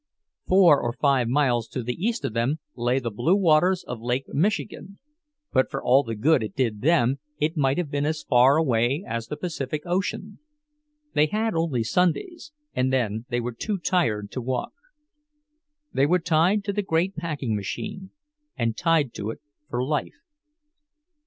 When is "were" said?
13.39-13.53, 16.07-16.17